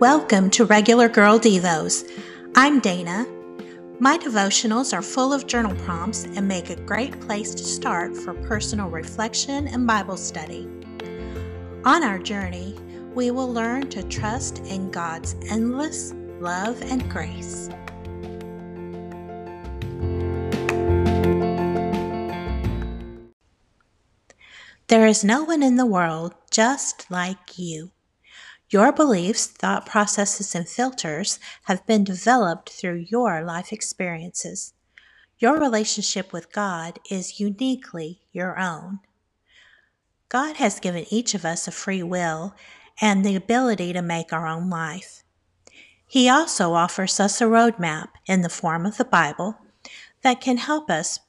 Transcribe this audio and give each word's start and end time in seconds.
Welcome 0.00 0.50
to 0.50 0.64
Regular 0.64 1.08
Girl 1.08 1.40
Devos. 1.40 2.08
I'm 2.54 2.78
Dana. 2.78 3.26
My 3.98 4.16
devotionals 4.16 4.96
are 4.96 5.02
full 5.02 5.32
of 5.32 5.48
journal 5.48 5.74
prompts 5.84 6.22
and 6.22 6.46
make 6.46 6.70
a 6.70 6.76
great 6.76 7.20
place 7.22 7.52
to 7.56 7.64
start 7.64 8.16
for 8.16 8.32
personal 8.32 8.88
reflection 8.90 9.66
and 9.66 9.88
Bible 9.88 10.16
study. 10.16 10.68
On 11.84 12.04
our 12.04 12.20
journey, 12.20 12.78
we 13.12 13.32
will 13.32 13.52
learn 13.52 13.90
to 13.90 14.04
trust 14.04 14.58
in 14.66 14.92
God's 14.92 15.34
endless 15.50 16.14
love 16.38 16.80
and 16.82 17.10
grace. 17.10 17.68
There 24.86 25.08
is 25.08 25.24
no 25.24 25.42
one 25.42 25.64
in 25.64 25.74
the 25.74 25.86
world 25.86 26.34
just 26.52 27.10
like 27.10 27.58
you. 27.58 27.90
Your 28.70 28.92
beliefs, 28.92 29.46
thought 29.46 29.86
processes, 29.86 30.54
and 30.54 30.68
filters 30.68 31.38
have 31.64 31.86
been 31.86 32.04
developed 32.04 32.68
through 32.68 33.06
your 33.08 33.42
life 33.42 33.72
experiences. 33.72 34.74
Your 35.38 35.58
relationship 35.58 36.32
with 36.32 36.52
God 36.52 36.98
is 37.10 37.40
uniquely 37.40 38.20
your 38.32 38.58
own. 38.58 39.00
God 40.28 40.56
has 40.56 40.80
given 40.80 41.06
each 41.08 41.34
of 41.34 41.46
us 41.46 41.66
a 41.66 41.70
free 41.70 42.02
will 42.02 42.54
and 43.00 43.24
the 43.24 43.36
ability 43.36 43.94
to 43.94 44.02
make 44.02 44.32
our 44.32 44.46
own 44.46 44.68
life. 44.68 45.22
He 46.06 46.28
also 46.28 46.74
offers 46.74 47.18
us 47.20 47.40
a 47.40 47.44
roadmap 47.44 48.08
in 48.26 48.42
the 48.42 48.48
form 48.48 48.84
of 48.84 48.98
the 48.98 49.04
Bible 49.04 49.56
that 50.22 50.40
can 50.40 50.58
help 50.58 50.90
us 50.90 51.20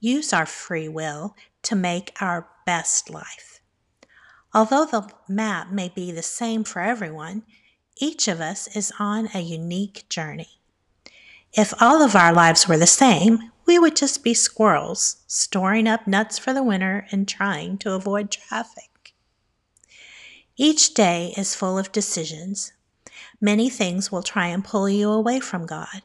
use 0.00 0.32
our 0.32 0.46
free 0.46 0.88
will 0.88 1.34
to 1.64 1.74
make 1.74 2.16
our 2.20 2.48
best 2.64 3.10
life. 3.10 3.57
Although 4.58 4.86
the 4.86 5.08
map 5.28 5.70
may 5.70 5.88
be 5.88 6.10
the 6.10 6.20
same 6.20 6.64
for 6.64 6.82
everyone, 6.82 7.44
each 7.98 8.26
of 8.26 8.40
us 8.40 8.66
is 8.74 8.92
on 8.98 9.28
a 9.32 9.38
unique 9.38 10.08
journey. 10.08 10.58
If 11.52 11.80
all 11.80 12.02
of 12.02 12.16
our 12.16 12.32
lives 12.32 12.66
were 12.66 12.76
the 12.76 12.84
same, 12.84 13.52
we 13.66 13.78
would 13.78 13.94
just 13.94 14.24
be 14.24 14.34
squirrels, 14.34 15.18
storing 15.28 15.86
up 15.86 16.08
nuts 16.08 16.40
for 16.40 16.52
the 16.52 16.64
winter 16.64 17.06
and 17.12 17.28
trying 17.28 17.78
to 17.78 17.92
avoid 17.92 18.32
traffic. 18.32 19.14
Each 20.56 20.92
day 20.92 21.32
is 21.36 21.54
full 21.54 21.78
of 21.78 21.92
decisions. 21.92 22.72
Many 23.40 23.70
things 23.70 24.10
will 24.10 24.24
try 24.24 24.48
and 24.48 24.64
pull 24.64 24.88
you 24.88 25.08
away 25.08 25.38
from 25.38 25.66
God. 25.66 26.02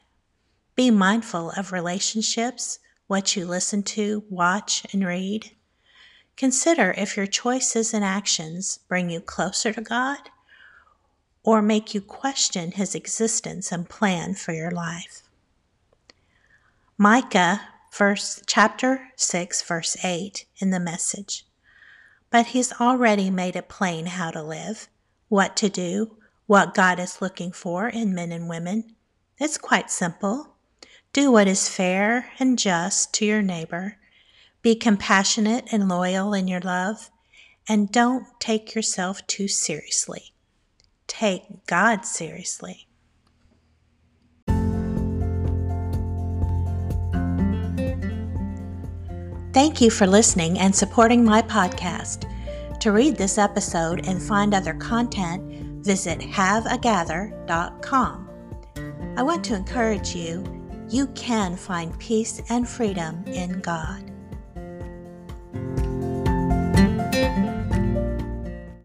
Be 0.76 0.92
mindful 0.92 1.50
of 1.56 1.72
relationships, 1.72 2.78
what 3.08 3.34
you 3.34 3.46
listen 3.46 3.82
to, 3.82 4.22
watch, 4.30 4.86
and 4.92 5.04
read. 5.04 5.50
Consider 6.36 6.92
if 6.96 7.16
your 7.16 7.26
choices 7.26 7.94
and 7.94 8.04
actions 8.04 8.80
bring 8.88 9.08
you 9.08 9.20
closer 9.20 9.72
to 9.72 9.80
God 9.80 10.18
or 11.44 11.62
make 11.62 11.94
you 11.94 12.00
question 12.00 12.72
His 12.72 12.94
existence 12.94 13.70
and 13.70 13.88
plan 13.88 14.34
for 14.34 14.52
your 14.52 14.70
life. 14.70 15.22
Micah, 16.98 17.60
verse, 17.92 18.42
chapter 18.46 19.08
6, 19.16 19.62
verse 19.62 19.96
8 20.04 20.44
in 20.58 20.70
the 20.70 20.80
message. 20.80 21.46
But 22.30 22.46
He's 22.46 22.72
already 22.80 23.30
made 23.30 23.54
it 23.54 23.68
plain 23.68 24.06
how 24.06 24.32
to 24.32 24.42
live, 24.42 24.88
what 25.28 25.56
to 25.58 25.68
do, 25.68 26.16
what 26.46 26.74
God 26.74 26.98
is 26.98 27.22
looking 27.22 27.52
for 27.52 27.88
in 27.88 28.14
men 28.14 28.32
and 28.32 28.48
women. 28.48 28.96
It's 29.38 29.58
quite 29.58 29.90
simple. 29.90 30.56
Do 31.12 31.30
what 31.30 31.46
is 31.46 31.68
fair 31.68 32.32
and 32.40 32.58
just 32.58 33.14
to 33.14 33.24
your 33.24 33.42
neighbor 33.42 33.98
be 34.64 34.74
compassionate 34.74 35.68
and 35.70 35.88
loyal 35.88 36.32
in 36.32 36.48
your 36.48 36.62
love, 36.62 37.10
and 37.68 37.92
don't 37.92 38.24
take 38.40 38.74
yourself 38.74 39.24
too 39.26 39.46
seriously. 39.46 40.32
Take 41.06 41.66
God 41.66 42.06
seriously. 42.06 42.88
Thank 49.52 49.82
you 49.82 49.90
for 49.90 50.06
listening 50.06 50.58
and 50.58 50.74
supporting 50.74 51.22
my 51.22 51.42
podcast. 51.42 52.30
To 52.80 52.90
read 52.90 53.16
this 53.16 53.36
episode 53.36 54.08
and 54.08 54.20
find 54.20 54.54
other 54.54 54.74
content, 54.74 55.84
visit 55.84 56.20
haveagather.com. 56.20 58.30
I 59.16 59.22
want 59.22 59.44
to 59.44 59.54
encourage 59.54 60.16
you, 60.16 60.42
you 60.88 61.06
can 61.08 61.54
find 61.56 61.96
peace 61.98 62.40
and 62.48 62.66
freedom 62.68 63.22
in 63.26 63.60
God. 63.60 64.13
Thank 67.24 67.58
you. 67.58 67.63